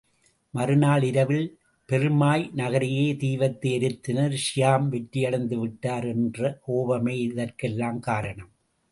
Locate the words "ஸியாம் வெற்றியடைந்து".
4.45-5.57